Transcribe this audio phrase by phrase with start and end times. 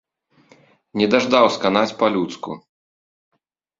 [1.01, 2.51] Не даждаў сканаць па-людску.